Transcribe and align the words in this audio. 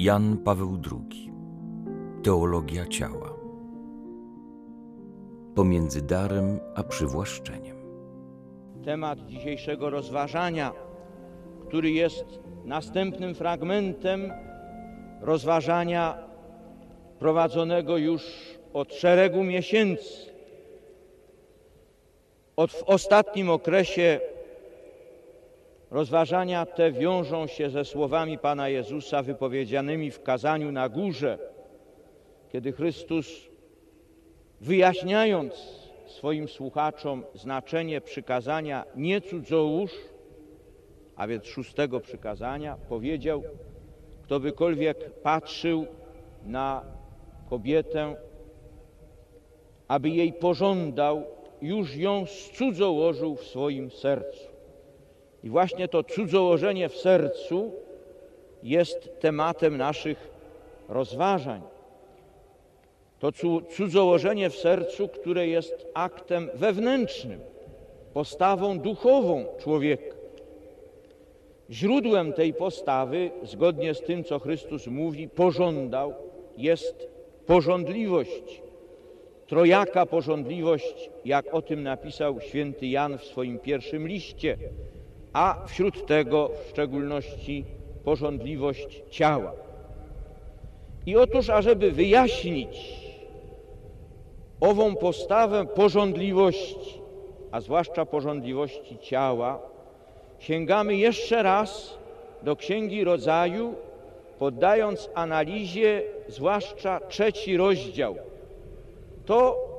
Jan 0.00 0.36
Paweł 0.36 0.78
II 0.90 1.32
Teologia 2.22 2.86
ciała. 2.86 3.34
Pomiędzy 5.54 6.02
darem 6.02 6.60
a 6.74 6.82
przywłaszczeniem. 6.82 7.76
Temat 8.84 9.26
dzisiejszego 9.26 9.90
rozważania, 9.90 10.72
który 11.68 11.90
jest 11.90 12.24
następnym 12.64 13.34
fragmentem 13.34 14.32
rozważania 15.20 16.18
prowadzonego 17.18 17.96
już 17.96 18.22
od 18.72 18.94
szeregu 18.94 19.44
miesięcy. 19.44 20.30
Od 22.56 22.72
w 22.72 22.82
ostatnim 22.82 23.50
okresie 23.50 24.20
rozważania 25.90 26.66
te 26.66 26.92
wiążą 26.92 27.46
się 27.46 27.70
ze 27.70 27.84
słowami 27.84 28.38
Pana 28.38 28.68
Jezusa 28.68 29.22
wypowiedzianymi 29.22 30.10
w 30.10 30.22
kazaniu 30.22 30.72
na 30.72 30.88
górze, 30.88 31.38
kiedy 32.52 32.72
Chrystus 32.72 33.26
wyjaśniając 34.60 35.54
swoim 36.06 36.48
słuchaczom 36.48 37.24
znaczenie 37.34 38.00
przykazania 38.00 38.84
nie 38.96 39.20
cudzołóż, 39.20 39.92
a 41.16 41.26
więc 41.26 41.46
szóstego 41.46 42.00
przykazania, 42.00 42.76
powiedział, 42.88 43.42
kto 44.22 44.40
bykolwiek 44.40 45.20
patrzył 45.22 45.86
na 46.44 46.84
kobietę, 47.48 48.16
aby 49.88 50.08
jej 50.08 50.32
pożądał, 50.32 51.24
już 51.62 51.96
ją 51.96 52.24
cudzołożył 52.54 53.36
w 53.36 53.44
swoim 53.44 53.90
sercu. 53.90 54.49
I 55.44 55.50
właśnie 55.50 55.88
to 55.88 56.04
cudzołożenie 56.04 56.88
w 56.88 56.96
sercu 56.96 57.72
jest 58.62 59.20
tematem 59.20 59.76
naszych 59.76 60.30
rozważań. 60.88 61.62
To 63.18 63.32
cudzołożenie 63.76 64.50
w 64.50 64.56
sercu, 64.56 65.08
które 65.08 65.46
jest 65.46 65.86
aktem 65.94 66.50
wewnętrznym, 66.54 67.40
postawą 68.14 68.78
duchową 68.78 69.44
człowieka. 69.58 70.16
Źródłem 71.70 72.32
tej 72.32 72.54
postawy, 72.54 73.30
zgodnie 73.42 73.94
z 73.94 74.00
tym, 74.00 74.24
co 74.24 74.38
Chrystus 74.38 74.86
mówi, 74.86 75.28
pożądał, 75.28 76.14
jest 76.56 77.08
pożądliwość. 77.46 78.62
Trojaka 79.46 80.06
pożądliwość, 80.06 81.10
jak 81.24 81.54
o 81.54 81.62
tym 81.62 81.82
napisał 81.82 82.40
święty 82.40 82.86
Jan 82.86 83.18
w 83.18 83.24
swoim 83.24 83.58
pierwszym 83.58 84.08
liście, 84.08 84.56
a 85.32 85.56
wśród 85.66 86.06
tego 86.06 86.48
w 86.48 86.70
szczególności 86.70 87.64
pożądliwość 88.04 89.02
ciała. 89.10 89.52
I 91.06 91.16
otóż, 91.16 91.50
ażeby 91.50 91.92
wyjaśnić 91.92 93.00
ową 94.60 94.96
postawę 94.96 95.66
pożądliwości, 95.66 97.00
a 97.50 97.60
zwłaszcza 97.60 98.06
pożądliwości 98.06 98.98
ciała, 98.98 99.58
sięgamy 100.38 100.96
jeszcze 100.96 101.42
raz 101.42 101.98
do 102.42 102.56
Księgi 102.56 103.04
Rodzaju, 103.04 103.74
poddając 104.38 105.10
analizie 105.14 106.02
zwłaszcza 106.28 107.00
trzeci 107.08 107.56
rozdział. 107.56 108.16
To, 109.26 109.69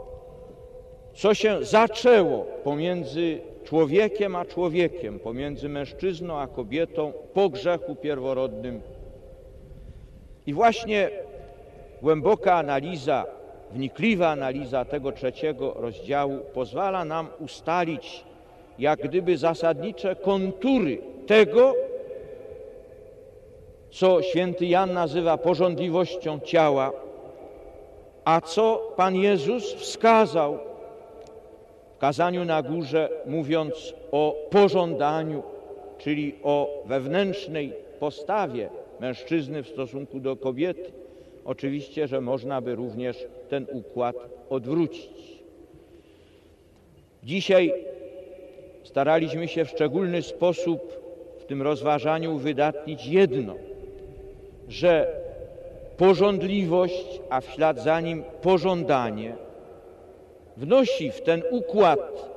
co 1.14 1.34
się 1.34 1.66
zaczęło 1.66 2.45
pomiędzy 2.64 3.40
człowiekiem 3.64 4.36
a 4.36 4.45
człowiekiem, 4.45 5.20
pomiędzy 5.20 5.70
mężczyzną 5.70 6.40
a 6.40 6.48
kobietą 6.48 7.14
po 7.34 7.50
grzechu 7.50 7.95
pierworodnym. 7.95 8.81
I 10.48 10.54
właśnie 10.54 11.09
głęboka 12.02 12.54
analiza, 12.56 13.26
wnikliwa 13.72 14.30
analiza 14.30 14.86
tego 14.86 15.12
trzeciego 15.12 15.73
rozdziału 15.73 16.39
pozwala 16.54 17.06
nam 17.06 17.28
ustalić 17.39 18.23
jak 18.80 18.99
gdyby 18.99 19.38
zasadnicze 19.38 20.16
kontury 20.16 21.02
tego, 21.28 21.76
co 23.92 24.22
święty 24.22 24.66
Jan 24.66 24.93
nazywa 24.93 25.38
porządliwością 25.38 26.39
ciała, 26.39 26.92
a 28.26 28.42
co 28.42 28.93
Pan 28.95 29.16
Jezus 29.16 29.73
wskazał 29.73 30.70
kazaniu 32.02 32.45
na 32.45 32.62
górze, 32.62 33.10
mówiąc 33.26 33.94
o 34.12 34.36
pożądaniu, 34.50 35.44
czyli 35.98 36.36
o 36.44 36.84
wewnętrznej 36.86 37.73
postawie 38.00 38.70
mężczyzny 39.00 39.64
w 39.64 39.70
stosunku 39.70 40.20
do 40.20 40.36
kobiety. 40.36 40.92
Oczywiście, 41.45 42.08
że 42.08 42.22
można 42.22 42.61
by 42.61 42.76
również 42.76 43.28
ten 43.50 43.66
układ 43.72 44.16
odwrócić. 44.50 45.42
Dzisiaj 47.23 47.73
staraliśmy 48.84 49.48
się 49.48 49.66
w 49.66 49.70
szczególny 49.70 50.22
sposób 50.22 50.80
w 51.40 51.45
tym 51.45 51.61
rozważaniu 51.61 52.38
wydatnić 52.38 53.08
jedno, 53.08 53.56
że 54.70 55.08
pożądliwość, 55.98 57.22
a 57.30 57.42
w 57.42 57.45
ślad 57.45 57.80
za 57.80 58.02
nim 58.02 58.23
pożądanie 58.42 59.36
wnosi 60.61 61.11
w 61.11 61.22
ten 61.22 61.44
układ 61.49 62.30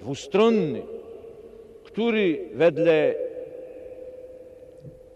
dwustronny, 0.00 0.82
który 1.84 2.48
wedle 2.54 3.14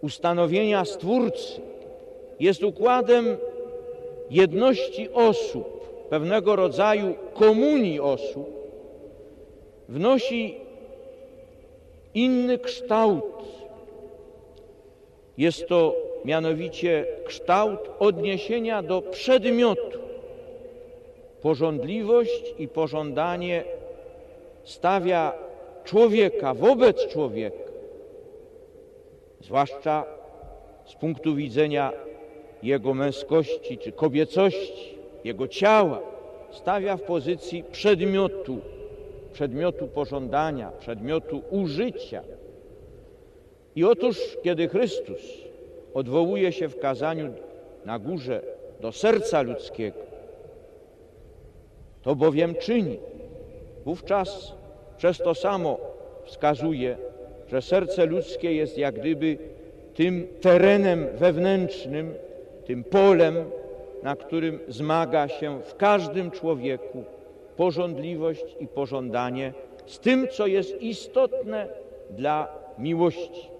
ustanowienia 0.00 0.84
Stwórcy 0.84 1.60
jest 2.40 2.62
układem 2.64 3.36
jedności 4.30 5.08
osób, 5.10 5.88
pewnego 6.08 6.56
rodzaju 6.56 7.14
komunii 7.34 8.00
osób, 8.00 8.50
wnosi 9.88 10.56
inny 12.14 12.58
kształt. 12.58 13.24
Jest 15.38 15.68
to 15.68 15.94
mianowicie 16.24 17.06
kształt 17.24 17.80
odniesienia 17.98 18.82
do 18.82 19.02
przedmiotu. 19.02 20.02
Pożądliwość 21.42 22.54
i 22.58 22.68
pożądanie 22.68 23.64
stawia 24.64 25.32
człowieka 25.84 26.54
wobec 26.54 27.06
człowieka, 27.08 27.72
zwłaszcza 29.40 30.04
z 30.84 30.94
punktu 30.94 31.34
widzenia 31.34 31.92
jego 32.62 32.94
męskości 32.94 33.78
czy 33.78 33.92
kobiecości, 33.92 34.98
jego 35.24 35.48
ciała, 35.48 36.00
stawia 36.50 36.96
w 36.96 37.02
pozycji 37.02 37.64
przedmiotu 37.72 38.58
przedmiotu 39.32 39.86
pożądania, 39.86 40.72
przedmiotu 40.78 41.42
użycia. 41.50 42.22
I 43.76 43.84
otóż, 43.84 44.38
kiedy 44.42 44.68
Chrystus 44.68 45.20
odwołuje 45.94 46.52
się 46.52 46.68
w 46.68 46.78
kazaniu 46.78 47.32
na 47.84 47.98
górze 47.98 48.42
do 48.80 48.92
serca 48.92 49.42
ludzkiego, 49.42 49.98
to 52.02 52.16
bowiem 52.16 52.54
czyni. 52.54 52.98
Wówczas 53.84 54.52
przez 54.96 55.18
to 55.18 55.34
samo 55.34 55.78
wskazuje, 56.24 56.96
że 57.48 57.62
serce 57.62 58.06
ludzkie 58.06 58.54
jest 58.54 58.78
jak 58.78 58.94
gdyby 58.94 59.38
tym 59.94 60.28
terenem 60.40 61.06
wewnętrznym, 61.14 62.14
tym 62.64 62.84
polem, 62.84 63.36
na 64.02 64.16
którym 64.16 64.58
zmaga 64.68 65.28
się 65.28 65.60
w 65.62 65.76
każdym 65.76 66.30
człowieku 66.30 67.04
pożądliwość 67.56 68.44
i 68.60 68.66
pożądanie 68.66 69.52
z 69.86 69.98
tym, 69.98 70.28
co 70.28 70.46
jest 70.46 70.82
istotne 70.82 71.68
dla 72.10 72.48
miłości. 72.78 73.50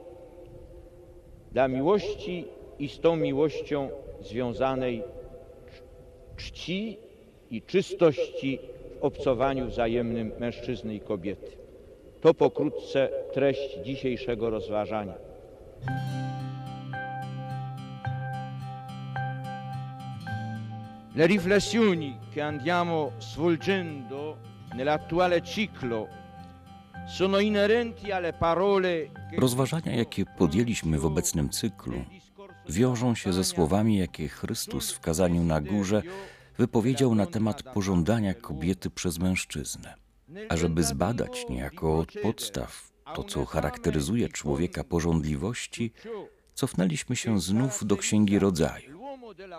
Dla 1.53 1.69
miłości 1.69 2.45
i 2.79 2.89
z 2.89 3.01
tą 3.01 3.17
miłością 3.17 3.89
związanej 4.21 5.03
czci 6.37 6.99
i 7.53 7.63
czystości 7.63 8.59
w 9.01 9.05
obcowaniu 9.05 9.67
wzajemnym 9.67 10.33
mężczyzny 10.41 10.95
i 10.95 11.01
kobiety. 11.01 11.51
To 12.21 12.35
pokrótce 12.35 13.09
treść 13.33 13.79
dzisiejszego 13.85 14.51
rozważania. 14.51 15.15
Le 21.17 21.27
riflessioni 21.27 22.17
che 22.35 22.43
andiamo 22.43 23.13
svolgendo 23.19 24.37
nell'attuale 24.75 25.43
ciclo 25.43 26.09
sono 27.07 27.41
inerenti 27.41 28.13
alle 28.13 28.33
parole 28.33 29.09
Rozważania, 29.39 29.95
jakie 29.95 30.25
podjęliśmy 30.39 30.99
w 30.99 31.07
obecnym 31.07 31.49
cyklu, 31.51 32.05
wiążą 32.69 33.15
się 33.15 33.33
ze 33.33 33.45
słowami, 33.45 33.99
jakie 33.99 34.29
Chrystus 34.29 34.93
w 34.93 35.01
kazaniu 35.01 35.43
na 35.43 35.61
górze 35.61 36.03
wypowiedział 36.59 37.15
na 37.15 37.27
temat 37.27 37.63
pożądania 37.63 38.35
kobiety 38.35 38.91
przez 38.91 39.19
mężczyznę. 39.19 39.95
A 40.49 40.57
żeby 40.57 40.83
zbadać 40.85 41.47
niejako 41.51 41.99
od 41.99 42.13
podstaw 42.23 42.93
to, 43.15 43.25
co 43.25 43.45
charakteryzuje 43.45 44.29
człowieka 44.29 44.85
pożądliwości, 44.85 45.93
Cofnęliśmy 46.55 47.17
się 47.17 47.41
znów 47.41 47.87
do 47.87 47.97
Księgi 47.97 48.39
Rodzaju. 48.39 49.03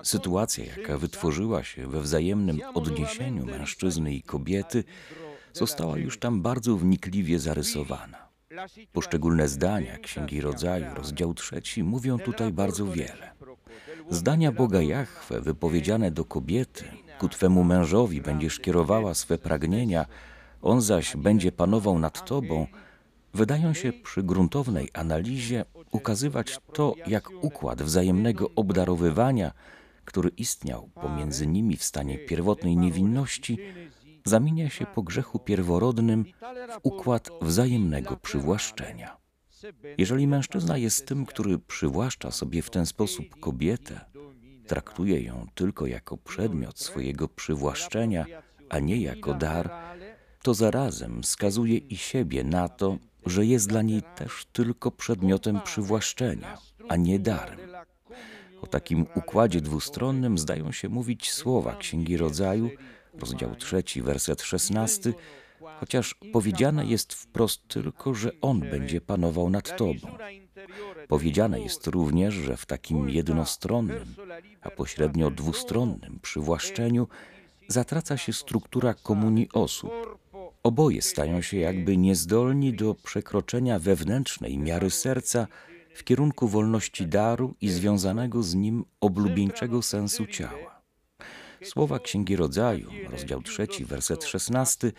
Sytuacja, 0.04 0.66
jaka 0.66 0.98
wytworzyła 0.98 1.64
się 1.64 1.88
we 1.88 2.02
wzajemnym 2.02 2.60
odniesieniu 2.74 3.46
mężczyzny 3.46 4.14
i 4.14 4.22
kobiety, 4.22 4.84
została 5.54 5.98
już 5.98 6.20
tam 6.20 6.42
bardzo 6.42 6.78
wnikliwie 6.78 7.40
zarysowana. 7.40 8.30
Poszczególne 8.92 9.48
zdania 9.48 9.98
Księgi 9.98 10.42
Rodzaju, 10.42 10.86
rozdział 10.96 11.34
trzeci, 11.34 11.84
mówią 11.84 12.20
tutaj 12.20 12.52
bardzo 12.52 12.86
wiele. 12.86 13.32
Zdania 14.10 14.52
Boga 14.52 14.82
Jahwe 14.82 15.42
wypowiedziane 15.42 16.12
do 16.12 16.26
kobiety, 16.26 16.84
ku 17.20 17.30
Twemu 17.30 17.64
mężowi 17.64 18.22
będziesz 18.22 18.60
kierowała 18.60 19.14
swe 19.14 19.38
pragnienia, 19.38 20.06
on 20.62 20.82
zaś 20.82 21.18
będzie 21.18 21.52
panował 21.52 22.00
nad 22.00 22.26
Tobą, 22.26 22.68
wydają 23.34 23.74
się 23.74 23.94
przy 23.94 24.24
gruntownej 24.24 24.90
analizie 24.94 25.66
ukazywać 25.92 26.60
to, 26.74 26.96
jak 27.08 27.30
układ 27.42 27.82
wzajemnego 27.82 28.50
obdarowywania, 28.56 29.52
który 30.06 30.30
istniał 30.30 30.90
pomiędzy 30.94 31.48
nimi 31.48 31.78
w 31.78 31.84
stanie 31.84 32.18
pierwotnej 32.18 32.78
niewinności, 32.78 33.58
zamienia 34.26 34.70
się 34.70 34.86
po 34.86 35.04
grzechu 35.04 35.40
pierworodnym 35.40 36.26
w 36.74 36.80
układ 36.84 37.30
wzajemnego 37.42 38.18
przywłaszczenia. 38.18 39.23
Jeżeli 39.98 40.28
mężczyzna 40.28 40.78
jest 40.78 41.08
tym, 41.08 41.26
który 41.26 41.60
przywłaszcza 41.60 42.32
sobie 42.32 42.62
w 42.62 42.70
ten 42.70 42.86
sposób 42.86 43.40
kobietę, 43.40 44.00
traktuje 44.68 45.22
ją 45.22 45.48
tylko 45.56 45.88
jako 45.88 46.18
przedmiot 46.18 46.80
swojego 46.80 47.28
przywłaszczenia, 47.28 48.26
a 48.70 48.80
nie 48.80 49.02
jako 49.02 49.34
dar, 49.34 49.70
to 50.42 50.54
zarazem 50.54 51.24
skazuje 51.24 51.78
i 51.78 51.98
siebie 51.98 52.44
na 52.44 52.70
to, 52.70 52.98
że 53.26 53.46
jest 53.46 53.70
dla 53.70 53.82
niej 53.82 54.02
też 54.16 54.46
tylko 54.54 54.92
przedmiotem 54.92 55.62
przywłaszczenia, 55.62 56.58
a 56.90 56.96
nie 56.96 57.20
darem. 57.20 57.60
O 58.62 58.68
takim 58.68 59.06
układzie 59.16 59.62
dwustronnym 59.62 60.38
zdają 60.38 60.72
się 60.72 60.90
mówić 60.90 61.32
słowa 61.32 61.76
Księgi 61.76 62.18
Rodzaju, 62.18 62.70
rozdział 63.14 63.56
3, 63.56 63.84
werset 63.98 64.42
16, 64.42 65.14
chociaż 65.80 66.16
powiedziane 66.34 66.86
jest 66.86 67.14
wprost 67.14 67.68
tylko, 67.68 68.14
że 68.14 68.32
On 68.42 68.60
będzie 68.60 69.02
panował 69.02 69.50
nad 69.50 69.78
Tobą. 69.78 70.08
Powiedziane 71.08 71.60
jest 71.60 71.88
również, 71.88 72.34
że 72.34 72.58
w 72.58 72.66
takim 72.66 73.10
jednostronnym, 73.10 74.16
a 74.62 74.70
pośrednio 74.70 75.32
dwustronnym 75.32 76.20
przywłaszczeniu 76.22 77.08
zatraca 77.68 78.18
się 78.18 78.34
struktura 78.34 78.94
komunii 78.94 79.50
osób. 79.54 79.92
Oboje 80.64 81.02
stają 81.02 81.42
się 81.42 81.58
jakby 81.58 81.98
niezdolni 81.98 82.74
do 82.74 82.96
przekroczenia 82.96 83.80
wewnętrznej 83.80 84.58
miary 84.58 84.90
serca 84.90 85.48
w 85.96 86.04
kierunku 86.04 86.48
wolności 86.48 87.08
daru 87.08 87.54
i 87.62 87.70
związanego 87.70 88.44
z 88.44 88.56
nim 88.56 88.86
oblubieńczego 89.02 89.82
sensu 89.82 90.26
ciała. 90.26 90.73
Słowa 91.64 92.00
Księgi 92.00 92.36
Rodzaju, 92.36 92.90
rozdział 93.10 93.42
3, 93.42 93.68
werset 93.86 94.24
16, 94.24 94.92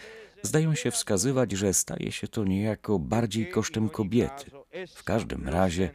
zdają 0.43 0.75
się 0.75 0.91
wskazywać, 0.91 1.53
że 1.53 1.75
staje 1.75 2.13
się 2.13 2.29
to 2.29 2.45
niejako 2.45 2.99
bardziej 2.99 3.51
kosztem 3.51 3.89
kobiety. 3.89 4.51
W 4.95 5.05
każdym 5.05 5.49
razie 5.49 5.91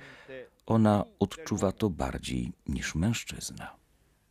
ona 0.66 1.04
odczuwa 1.20 1.72
to 1.72 1.90
bardziej 1.90 2.52
niż 2.68 2.96
mężczyzna. 2.96 3.76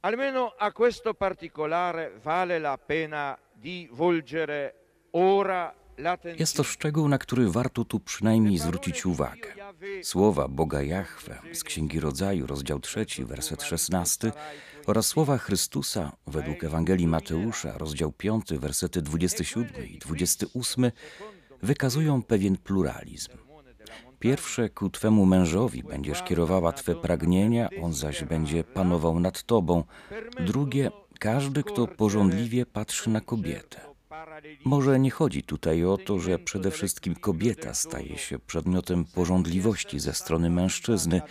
Almeno 0.03 0.53
a 0.59 0.71
questo 0.71 1.15
particolare 1.15 2.11
vale 2.25 2.57
la 2.57 2.79
pena 2.79 3.37
di 3.57 3.89
volgere 3.93 4.73
ora. 5.13 5.75
Jest 6.39 6.57
to 6.57 6.65
szczegół, 6.65 7.09
na 7.09 7.19
który 7.19 7.51
warto 7.51 7.85
tu 7.85 8.01
przynajmniej 8.01 8.59
zwrócić 8.59 9.07
uwagę. 9.07 9.55
Słowa 10.03 10.49
Boga 10.49 10.83
Jahwe 10.83 11.39
z 11.53 11.65
Księgi 11.65 12.01
Rodzaju, 12.01 12.47
rozdział 12.47 12.81
3, 12.81 13.07
werset 13.19 13.63
16 13.63 14.33
oraz 14.89 15.07
słowa 15.07 15.39
Chrystusa 15.39 16.13
według 16.27 16.65
Ewangelii 16.65 17.07
Mateusza, 17.07 17.79
rozdział 17.79 18.13
5, 18.13 18.45
wersety 18.53 19.03
27 19.03 19.87
i 19.87 19.99
28 19.99 20.91
wykazują 21.63 22.23
pewien 22.23 22.57
pluralizm. 22.57 23.33
Pierwsze 24.19 24.69
ku 24.69 24.91
Twemu 24.91 25.27
mężowi 25.27 25.83
będziesz 25.83 26.23
kierowała 26.23 26.73
Twe 26.73 26.95
pragnienia, 26.95 27.69
on 27.83 27.93
zaś 27.93 28.25
będzie 28.25 28.65
panował 28.65 29.21
nad 29.21 29.43
Tobą. 29.43 29.85
Drugie, 30.47 30.91
każdy, 31.21 31.63
kto 31.63 31.87
porządliwie 31.87 32.67
patrzy 32.67 33.11
na 33.11 33.21
kobietę. 33.21 33.81
Może 34.65 34.99
nie 34.99 35.11
chodzi 35.11 35.43
tutaj 35.43 35.85
o 35.85 35.99
to, 35.99 36.19
że 36.19 36.39
przede 36.39 36.71
wszystkim 36.71 37.15
kobieta 37.15 37.75
staje 37.75 38.19
się 38.19 38.39
przedmiotem 38.39 39.05
porządliwości 39.05 40.01
ze 40.01 40.13
strony 40.13 40.51
mężczyzny, 40.51 41.23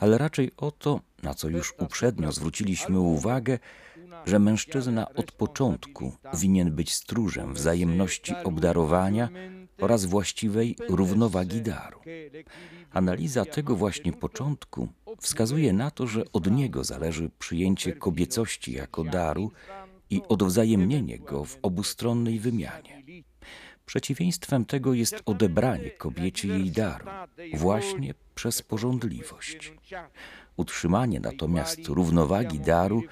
ale 0.00 0.18
raczej 0.18 0.50
o 0.56 0.70
to, 0.70 1.00
na 1.22 1.34
co 1.34 1.48
już 1.48 1.74
uprzednio 1.78 2.32
zwróciliśmy 2.32 3.00
uwagę, 3.00 3.58
że 4.26 4.38
mężczyzna 4.38 5.14
od 5.14 5.32
początku 5.32 6.12
winien 6.34 6.72
być 6.72 6.92
stróżem 6.92 7.54
wzajemności 7.54 8.34
obdarowania 8.44 9.28
oraz 9.78 10.04
właściwej 10.04 10.76
równowagi 10.88 11.62
daru. 11.62 12.00
Analiza 12.92 13.44
tego 13.44 13.76
właśnie 13.76 14.12
początku 14.12 14.88
wskazuje 15.20 15.72
na 15.72 15.90
to, 15.90 16.06
że 16.06 16.24
od 16.32 16.50
niego 16.50 16.84
zależy 16.84 17.30
przyjęcie 17.38 17.92
kobiecości 17.92 18.72
jako 18.72 19.04
daru 19.04 19.50
i 20.12 20.22
odwzajemnienie 20.28 21.18
go 21.18 21.44
w 21.44 21.58
obustronnej 21.62 22.38
wymianie. 22.38 23.02
Przeciwieństwem 23.86 24.64
tego 24.64 24.94
jest 24.94 25.22
odebranie 25.26 25.90
kobiecie 25.90 26.48
jej 26.48 26.70
daru, 26.70 27.06
właśnie 27.54 28.14
przez 28.34 28.62
porządliwość. 28.62 29.72
Utrzymanie 30.56 31.20
natomiast 31.20 31.88
równowagi 31.88 32.60
daru 32.60 33.02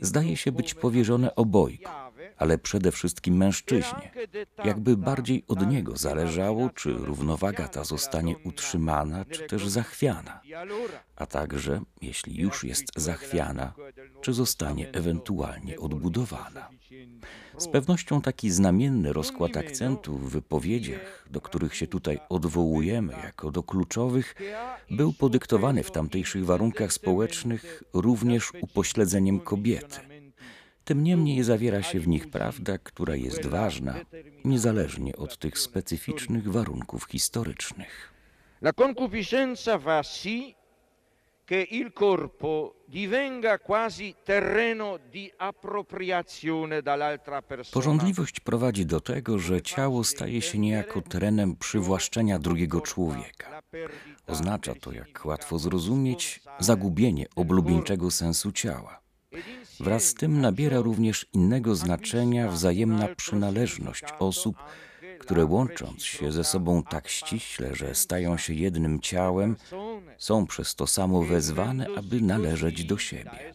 zdaje 0.00 0.36
się 0.36 0.52
być 0.52 0.74
powierzone 0.74 1.34
obojgu, 1.34 1.90
ale 2.36 2.58
przede 2.58 2.92
wszystkim 2.92 3.36
mężczyźnie, 3.36 4.10
jakby 4.64 4.96
bardziej 4.96 5.44
od 5.48 5.66
niego 5.66 5.96
zależało, 5.96 6.70
czy 6.70 6.92
równowaga 6.92 7.68
ta 7.68 7.84
zostanie 7.84 8.36
utrzymana, 8.44 9.24
czy 9.24 9.46
też 9.46 9.68
zachwiana, 9.68 10.40
a 11.16 11.26
także, 11.26 11.80
jeśli 12.02 12.40
już 12.40 12.64
jest 12.64 12.84
zachwiana, 12.96 13.72
czy 14.20 14.32
zostanie 14.32 14.92
ewentualnie 14.92 15.78
odbudowana. 15.78 16.68
Z 17.58 17.68
pewnością 17.68 18.20
taki 18.20 18.50
znamienny 18.50 19.12
rozkład 19.12 19.56
akcentu 19.56 20.18
w 20.18 20.30
wypowiedziach, 20.30 21.26
do 21.30 21.40
których 21.40 21.76
się 21.76 21.86
tutaj 21.86 22.18
odwołujemy 22.28 23.12
jako 23.22 23.50
do 23.50 23.62
kluczowych, 23.62 24.34
był 24.90 25.12
podyktowany 25.12 25.82
w 25.82 25.90
tamtejszych 25.90 26.44
warunkach 26.44 26.92
społecznych 26.92 27.82
również 27.92 28.52
upośledzeniem 28.60 29.40
kobiety. 29.40 30.13
Tym 30.84 31.04
niemniej 31.04 31.42
zawiera 31.42 31.82
się 31.82 32.00
w 32.00 32.08
nich 32.08 32.30
prawda, 32.30 32.78
która 32.78 33.16
jest 33.16 33.46
ważna, 33.46 33.94
niezależnie 34.44 35.16
od 35.16 35.38
tych 35.38 35.58
specyficznych 35.58 36.52
warunków 36.52 37.04
historycznych. 37.04 38.12
La 38.62 38.72
concupiscenza 38.72 39.78
fa 39.78 40.02
sì 40.02 40.54
che 41.44 41.66
il 41.70 41.92
corpo 41.92 42.74
divenga 42.88 43.58
quasi 43.58 44.14
terreno 44.24 44.98
di 45.12 45.30
appropriazione 45.38 46.82
dall'altra 46.82 47.42
persona. 47.42 47.74
Porządliwość 47.74 48.40
prowadzi 48.40 48.86
do 48.86 49.00
tego, 49.00 49.38
że 49.38 49.62
ciało 49.62 50.04
staje 50.04 50.42
się 50.42 50.58
niejako 50.58 51.02
terenem 51.02 51.56
przywłaszczenia 51.56 52.38
drugiego 52.38 52.80
człowieka. 52.80 53.62
Oznacza 54.26 54.74
to, 54.74 54.92
jak 54.92 55.24
łatwo 55.24 55.58
zrozumieć, 55.58 56.40
zagubienie 56.58 57.26
oblubieńczego 57.36 58.10
sensu 58.10 58.52
ciała. 58.52 59.03
Wraz 59.80 60.04
z 60.04 60.14
tym 60.14 60.40
nabiera 60.40 60.80
również 60.80 61.26
innego 61.32 61.74
znaczenia 61.74 62.48
wzajemna 62.48 63.08
przynależność 63.16 64.04
osób, 64.18 64.56
które 65.18 65.44
łącząc 65.44 66.04
się 66.04 66.32
ze 66.32 66.44
sobą 66.44 66.82
tak 66.82 67.08
ściśle, 67.08 67.74
że 67.74 67.94
stają 67.94 68.36
się 68.36 68.54
jednym 68.54 69.00
ciałem, 69.00 69.56
są 70.18 70.46
przez 70.46 70.74
to 70.74 70.86
samo 70.86 71.22
wezwane, 71.22 71.86
aby 71.96 72.20
należeć 72.20 72.84
do 72.84 72.98
siebie. 72.98 73.54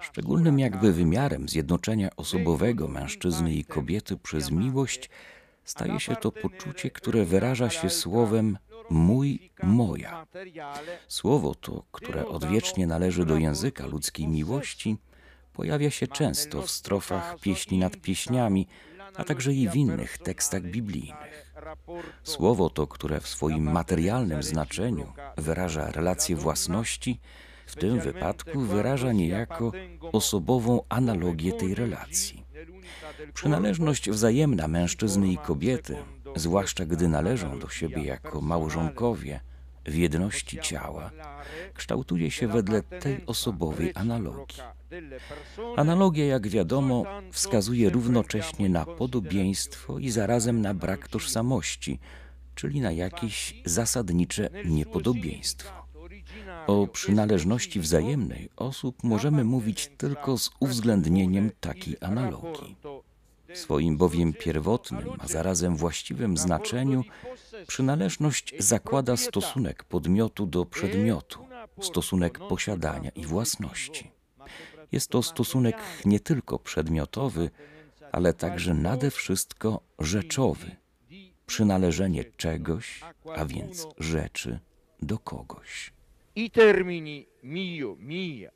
Szczególnym 0.00 0.58
jakby 0.58 0.92
wymiarem 0.92 1.48
zjednoczenia 1.48 2.10
osobowego 2.16 2.88
mężczyzny 2.88 3.54
i 3.54 3.64
kobiety 3.64 4.16
przez 4.16 4.50
miłość 4.50 5.10
staje 5.64 6.00
się 6.00 6.16
to 6.16 6.32
poczucie, 6.32 6.90
które 6.90 7.24
wyraża 7.24 7.70
się 7.70 7.90
słowem 7.90 8.58
mój, 8.92 9.50
moja. 9.62 10.26
Słowo 11.08 11.54
to, 11.54 11.84
które 11.92 12.26
odwiecznie 12.26 12.86
należy 12.86 13.24
do 13.24 13.36
języka 13.36 13.86
ludzkiej 13.86 14.28
miłości, 14.28 14.96
pojawia 15.52 15.90
się 15.90 16.06
często 16.06 16.62
w 16.62 16.70
strofach 16.70 17.40
pieśni 17.40 17.78
nad 17.78 17.96
pieśniami, 17.96 18.66
a 19.16 19.24
także 19.24 19.52
i 19.52 19.68
w 19.68 19.76
innych 19.76 20.18
tekstach 20.18 20.62
biblijnych. 20.62 21.52
Słowo 22.22 22.70
to, 22.70 22.86
które 22.86 23.20
w 23.20 23.28
swoim 23.28 23.72
materialnym 23.72 24.42
znaczeniu 24.42 25.12
wyraża 25.36 25.90
relację 25.90 26.36
własności, 26.36 27.20
w 27.66 27.76
tym 27.76 28.00
wypadku 28.00 28.60
wyraża 28.60 29.12
niejako 29.12 29.72
osobową 30.12 30.80
analogię 30.88 31.52
tej 31.52 31.74
relacji. 31.74 32.44
Przynależność 33.34 34.10
wzajemna 34.10 34.68
mężczyzny 34.68 35.32
i 35.32 35.38
kobiety, 35.38 35.96
zwłaszcza 36.36 36.84
gdy 36.86 37.08
należą 37.08 37.58
do 37.58 37.68
siebie 37.68 38.04
jako 38.04 38.40
małżonkowie, 38.40 39.40
w 39.86 39.94
jedności 39.94 40.58
ciała, 40.58 41.10
kształtuje 41.74 42.30
się 42.30 42.48
wedle 42.48 42.82
tej 42.82 43.26
osobowej 43.26 43.92
analogii. 43.94 44.62
Analogia, 45.76 46.26
jak 46.26 46.48
wiadomo, 46.48 47.04
wskazuje 47.30 47.90
równocześnie 47.90 48.68
na 48.68 48.84
podobieństwo 48.86 49.98
i 49.98 50.10
zarazem 50.10 50.60
na 50.60 50.74
brak 50.74 51.08
tożsamości, 51.08 51.98
czyli 52.54 52.80
na 52.80 52.92
jakieś 52.92 53.54
zasadnicze 53.64 54.50
niepodobieństwo. 54.64 55.82
O 56.66 56.86
przynależności 56.86 57.80
wzajemnej 57.80 58.48
osób 58.56 59.04
możemy 59.04 59.44
mówić 59.44 59.90
tylko 59.96 60.38
z 60.38 60.50
uwzględnieniem 60.60 61.50
takiej 61.60 61.96
analogii. 62.00 62.76
W 63.54 63.58
swoim 63.58 63.96
bowiem 63.96 64.32
pierwotnym, 64.32 65.08
a 65.18 65.28
zarazem 65.28 65.76
właściwym 65.76 66.36
znaczeniu, 66.36 67.04
przynależność 67.66 68.54
zakłada 68.58 69.16
stosunek 69.16 69.84
podmiotu 69.84 70.46
do 70.46 70.64
przedmiotu, 70.64 71.46
stosunek 71.80 72.38
posiadania 72.38 73.10
i 73.10 73.26
własności. 73.26 74.10
Jest 74.92 75.10
to 75.10 75.22
stosunek 75.22 75.76
nie 76.04 76.20
tylko 76.20 76.58
przedmiotowy, 76.58 77.50
ale 78.12 78.32
także 78.32 78.74
nade 78.74 79.10
wszystko 79.10 79.80
rzeczowy, 79.98 80.76
przynależenie 81.46 82.24
czegoś, 82.24 83.00
a 83.36 83.44
więc 83.44 83.86
rzeczy, 83.98 84.58
do 85.02 85.18
kogoś. 85.18 85.92
I 86.34 86.50
termini 86.50 87.26
mio, 87.42 87.96
mia, 87.98 88.50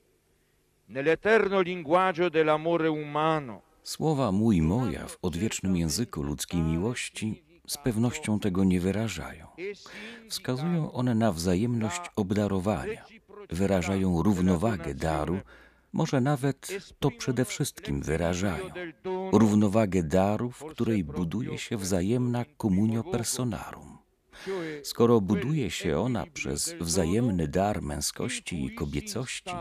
nell'eterno 0.89 1.63
linguaggio 1.63 2.31
dell'amore 2.31 2.89
umano, 2.89 3.63
Słowa 3.87 4.33
mój, 4.33 4.63
moja 4.63 5.07
w 5.07 5.19
odwiecznym 5.23 5.77
języku 5.77 6.23
ludzkiej 6.23 6.63
miłości 6.63 7.43
z 7.67 7.77
pewnością 7.79 8.41
tego 8.41 8.65
nie 8.65 8.81
wyrażają. 8.81 9.47
Wskazują 10.29 10.93
one 10.93 11.15
na 11.15 11.33
wzajemność 11.33 12.01
obdarowania, 12.17 13.05
wyrażają 13.51 14.23
równowagę 14.23 14.95
daru, 14.95 15.39
może 15.93 16.21
nawet 16.21 16.69
to 16.99 17.11
przede 17.11 17.45
wszystkim 17.45 18.03
wyrażają. 18.03 18.65
Równowagę 19.33 20.03
daru, 20.03 20.51
w 20.51 20.65
której 20.65 21.05
buduje 21.05 21.59
się 21.59 21.77
wzajemna 21.77 22.45
communio 22.63 23.05
personarum. 23.05 23.96
Skoro 24.83 25.21
buduje 25.21 25.71
się 25.71 25.99
ona 25.99 26.27
przez 26.27 26.75
wzajemny 26.81 27.49
dar 27.49 27.83
męskości 27.83 28.65
i 28.65 28.75
kobiecości, 28.75 29.55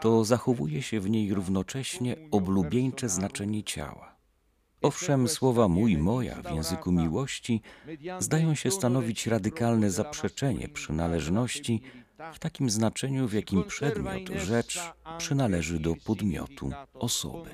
to 0.00 0.24
zachowuje 0.24 0.82
się 0.82 1.00
w 1.00 1.10
niej 1.10 1.34
równocześnie 1.34 2.16
oblubieńcze 2.30 3.08
znaczenie 3.08 3.62
ciała. 3.62 4.14
Owszem, 4.82 5.28
słowa 5.28 5.68
mój, 5.68 5.96
moja 5.98 6.42
w 6.42 6.54
języku 6.54 6.92
miłości 6.92 7.62
zdają 8.18 8.54
się 8.54 8.70
stanowić 8.70 9.26
radykalne 9.26 9.90
zaprzeczenie 9.90 10.68
przynależności 10.68 11.82
w 12.32 12.38
takim 12.38 12.70
znaczeniu, 12.70 13.28
w 13.28 13.32
jakim 13.32 13.64
przedmiot, 13.64 14.28
rzecz 14.28 14.80
przynależy 15.18 15.78
do 15.78 15.94
podmiotu, 16.04 16.70
osoby. 16.94 17.50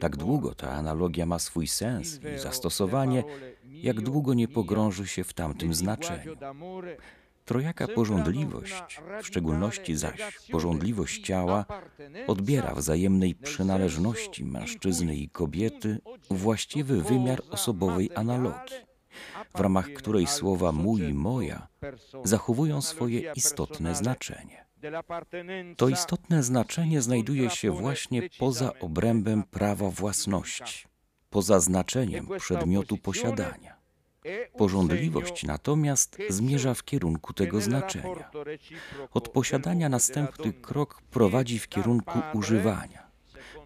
Tak 0.00 0.16
długo 0.16 0.54
ta 0.54 0.70
analogia 0.70 1.26
ma 1.26 1.38
swój 1.38 1.66
sens 1.66 2.20
i 2.36 2.38
zastosowanie, 2.38 3.24
jak 3.64 4.00
długo 4.00 4.34
nie 4.34 4.48
pogrąży 4.48 5.06
się 5.06 5.24
w 5.24 5.32
tamtym 5.32 5.74
znaczeniu. 5.74 6.36
Trojaka 7.44 7.88
porządliwość, 7.88 9.00
w 9.22 9.26
szczególności 9.26 9.96
zaś 9.96 10.20
porządliwość 10.52 11.26
ciała, 11.26 11.64
odbiera 12.26 12.74
wzajemnej 12.74 13.34
przynależności 13.34 14.44
mężczyzny 14.44 15.16
i 15.16 15.28
kobiety 15.28 15.98
właściwy 16.30 17.02
wymiar 17.02 17.42
osobowej 17.50 18.10
analogii, 18.14 18.76
w 19.54 19.60
ramach 19.60 19.92
której 19.92 20.26
słowa 20.26 20.72
mój 20.72 21.00
i 21.00 21.14
moja 21.14 21.68
zachowują 22.24 22.82
swoje 22.82 23.32
istotne 23.34 23.94
znaczenie. 23.94 24.64
To 25.76 25.88
istotne 25.88 26.42
znaczenie 26.42 27.02
znajduje 27.02 27.50
się 27.50 27.70
właśnie 27.70 28.28
poza 28.38 28.78
obrębem 28.80 29.42
prawa 29.42 29.90
własności, 29.90 30.88
poza 31.30 31.60
znaczeniem 31.60 32.28
przedmiotu 32.38 32.98
posiadania. 32.98 33.76
Porządliwość 34.56 35.44
natomiast 35.44 36.18
zmierza 36.28 36.74
w 36.74 36.84
kierunku 36.84 37.32
tego 37.32 37.60
znaczenia. 37.60 38.30
Od 39.10 39.28
posiadania 39.28 39.88
następny 39.88 40.52
krok 40.52 41.02
prowadzi 41.10 41.58
w 41.58 41.68
kierunku 41.68 42.18
używania. 42.34 43.03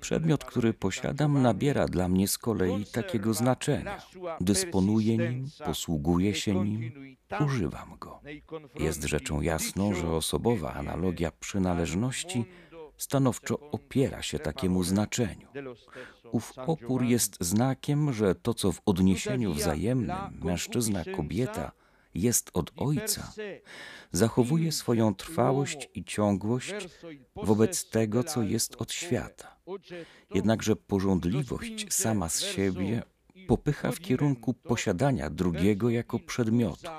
Przedmiot, 0.00 0.44
który 0.44 0.74
posiadam, 0.74 1.42
nabiera 1.42 1.88
dla 1.88 2.08
mnie 2.08 2.28
z 2.28 2.38
kolei 2.38 2.86
takiego 2.86 3.34
znaczenia. 3.34 4.02
Dysponuję 4.40 5.18
nim, 5.18 5.48
posługuję 5.64 6.34
się 6.34 6.64
nim, 6.64 6.92
używam 7.46 7.98
go. 7.98 8.20
Jest 8.74 9.04
rzeczą 9.04 9.40
jasną, 9.40 9.94
że 9.94 10.10
osobowa 10.10 10.74
analogia 10.74 11.30
przynależności 11.30 12.44
stanowczo 12.96 13.70
opiera 13.70 14.22
się 14.22 14.38
takiemu 14.38 14.82
znaczeniu. 14.82 15.48
Ów 16.32 16.52
opór 16.56 17.02
jest 17.04 17.36
znakiem, 17.40 18.12
że 18.12 18.34
to, 18.34 18.54
co 18.54 18.72
w 18.72 18.80
odniesieniu 18.86 19.52
wzajemnym 19.52 20.16
mężczyzna-kobieta 20.42 21.70
jest 22.20 22.50
od 22.54 22.72
ojca, 22.76 23.32
zachowuje 24.12 24.72
swoją 24.72 25.14
trwałość 25.14 25.88
i 25.94 26.04
ciągłość 26.04 26.74
wobec 27.36 27.90
tego, 27.90 28.24
co 28.24 28.42
jest 28.42 28.76
od 28.76 28.92
świata. 28.92 29.56
Jednakże 30.34 30.76
porządliwość 30.76 31.92
sama 31.92 32.28
z 32.28 32.40
siebie 32.40 33.02
popycha 33.46 33.92
w 33.92 34.00
kierunku 34.00 34.54
posiadania 34.54 35.30
drugiego 35.30 35.90
jako 35.90 36.18
przedmiotu. 36.18 36.90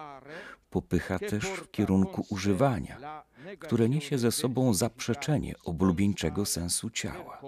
Popycha 0.70 1.20
też 1.20 1.46
w 1.46 1.72
kierunku 1.72 2.26
używania, 2.30 3.24
które 3.60 3.90
niesie 3.90 4.18
ze 4.18 4.32
sobą 4.32 4.74
zaprzeczenie 4.74 5.56
oblubieńczego 5.66 6.46
sensu 6.46 6.90
ciała. 6.90 7.42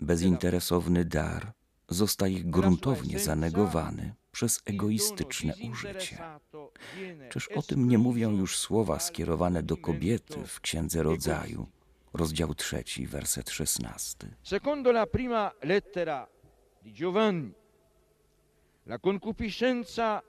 Bezinteresowny 0.00 1.04
dar 1.04 1.52
zostaje 1.88 2.40
gruntownie 2.44 3.18
zanegowany 3.18 4.14
przez 4.32 4.60
egoistyczne 4.64 5.54
użycie. 5.70 6.18
Czyż 7.28 7.48
o 7.48 7.62
tym 7.62 7.88
nie 7.88 7.98
mówią 7.98 8.36
już 8.36 8.58
słowa 8.58 8.98
skierowane 8.98 9.62
do 9.62 9.76
kobiety 9.76 10.46
w 10.46 10.60
Księdze 10.60 11.02
Rodzaju, 11.02 11.66
rozdział 12.12 12.54
trzeci, 12.54 13.06
werset 13.06 13.50
szesnasty. 13.50 14.34
Secondo 14.42 14.90
la 14.90 15.06
prima 15.06 15.52
lettera 15.62 16.26
di 16.82 16.92
Giovanni, 16.92 17.52
la 18.86 18.98
concupiscenza 18.98 20.22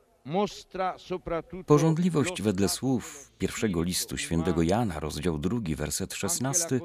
Porządliwość 1.65 2.41
wedle 2.41 2.69
słów 2.69 3.31
pierwszego 3.37 3.83
listu 3.83 4.17
świętego 4.17 4.61
Jana, 4.61 4.99
rozdział 4.99 5.37
drugi, 5.37 5.75
werset 5.75 6.13
szesnasty, 6.13 6.81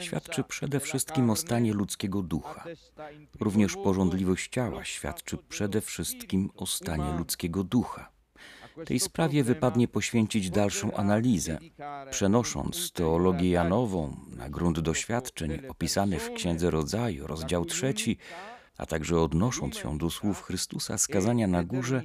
świadczy 0.00 0.44
przede 0.44 0.80
wszystkim 0.80 1.30
o 1.30 1.36
stanie 1.36 1.72
ludzkiego 1.72 2.22
ducha. 2.22 2.64
Również 3.40 3.76
porządliwość 3.76 4.48
ciała 4.50 4.84
świadczy 4.84 5.36
przede 5.48 5.80
wszystkim 5.80 6.50
o 6.56 6.66
stanie 6.66 7.18
ludzkiego 7.18 7.64
ducha. 7.64 8.12
Tej 8.84 9.00
sprawie 9.00 9.44
wypadnie 9.44 9.88
poświęcić 9.88 10.50
dalszą 10.50 10.94
analizę, 10.94 11.58
przenosząc 12.10 12.92
teologię 12.92 13.50
Janową 13.50 14.16
na 14.36 14.50
grunt 14.50 14.80
doświadczeń 14.80 15.66
opisanych 15.68 16.22
w 16.22 16.32
Księdze 16.32 16.70
Rodzaju, 16.70 17.26
rozdział 17.26 17.64
trzeci, 17.64 18.18
a 18.78 18.86
także 18.86 19.20
odnosząc 19.20 19.76
się 19.76 19.98
do 19.98 20.10
słów 20.10 20.42
Chrystusa 20.42 20.98
skazania 20.98 21.46
na 21.46 21.64
górze, 21.64 22.02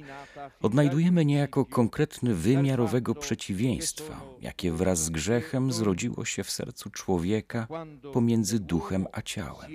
odnajdujemy 0.62 1.24
niejako 1.24 1.64
konkretny 1.64 2.34
wymiar 2.34 2.80
owego 2.80 3.14
przeciwieństwa, 3.14 4.20
jakie 4.40 4.72
wraz 4.72 5.04
z 5.04 5.10
grzechem 5.10 5.72
zrodziło 5.72 6.24
się 6.24 6.44
w 6.44 6.50
sercu 6.50 6.90
człowieka 6.90 7.66
pomiędzy 8.12 8.60
duchem 8.60 9.06
a 9.12 9.22
ciałem. 9.22 9.70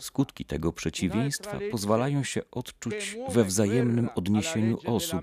Skutki 0.00 0.44
tego 0.44 0.72
przeciwieństwa 0.72 1.58
pozwalają 1.70 2.24
się 2.24 2.42
odczuć 2.50 3.16
we 3.28 3.44
wzajemnym 3.44 4.08
odniesieniu 4.14 4.78
osób, 4.86 5.22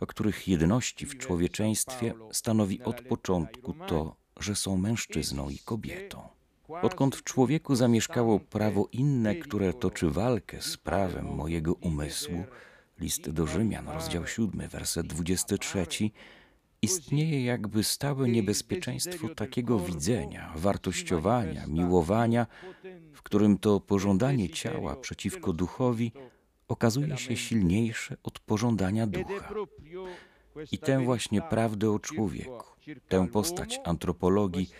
o 0.00 0.06
których 0.06 0.48
jedności 0.48 1.06
w 1.06 1.18
człowieczeństwie 1.18 2.14
stanowi 2.32 2.82
od 2.82 3.02
początku 3.02 3.74
to, 3.86 4.16
że 4.40 4.54
są 4.54 4.76
mężczyzną 4.76 5.48
i 5.48 5.58
kobietą. 5.58 6.39
Odkąd 6.82 7.16
w 7.16 7.24
człowieku 7.24 7.74
zamieszkało 7.76 8.40
prawo 8.40 8.88
inne, 8.92 9.34
które 9.34 9.72
toczy 9.72 10.10
walkę 10.10 10.62
z 10.62 10.76
prawem 10.76 11.24
mojego 11.24 11.74
umysłu, 11.74 12.44
list 13.00 13.30
do 13.30 13.46
Rzymian, 13.46 13.88
rozdział 13.88 14.26
7, 14.26 14.68
werset 14.68 15.06
23, 15.06 15.86
istnieje 16.82 17.44
jakby 17.44 17.84
stałe 17.84 18.28
niebezpieczeństwo 18.28 19.28
takiego 19.28 19.78
widzenia, 19.78 20.52
wartościowania, 20.56 21.66
miłowania, 21.66 22.46
w 23.12 23.22
którym 23.22 23.58
to 23.58 23.80
pożądanie 23.80 24.50
ciała 24.50 24.96
przeciwko 24.96 25.52
duchowi 25.52 26.12
okazuje 26.68 27.16
się 27.16 27.36
silniejsze 27.36 28.16
od 28.22 28.38
pożądania 28.38 29.06
ducha. 29.06 29.54
I 30.72 30.78
tę 30.78 31.04
właśnie 31.04 31.42
prawdę 31.42 31.90
o 31.90 31.98
człowieku, 31.98 32.64
tę 33.08 33.28
postać 33.28 33.80
antropologii 33.84 34.70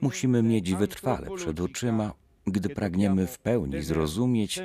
musimy 0.00 0.42
mieć 0.42 0.74
wytrwale 0.74 1.30
przed 1.36 1.60
oczyma, 1.60 2.12
gdy 2.46 2.68
pragniemy 2.68 3.26
w 3.26 3.38
pełni 3.38 3.82
zrozumieć 3.82 4.60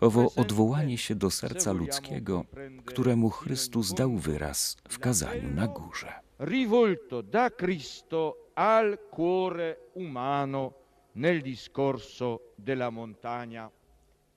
owo 0.00 0.32
odwołanie 0.36 0.98
się 0.98 1.14
do 1.14 1.30
serca 1.30 1.72
ludzkiego, 1.72 2.44
któremu 2.84 3.30
Chrystus 3.30 3.94
dał 3.94 4.16
wyraz 4.16 4.76
w 4.88 4.98
kazaniu 4.98 5.54
na 5.54 5.66
górze. 5.66 6.12
rivolto 6.40 7.22
da 7.22 7.50
Cristo 7.50 8.36
al 8.54 8.98
cuore 9.10 9.76
umano 9.94 10.72
nel 11.14 11.42
discorso 11.42 12.40
della 12.58 12.90
montagna. 12.90 13.70